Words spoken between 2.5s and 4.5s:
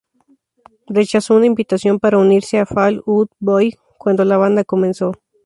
a "Fall Out Boy" cuando la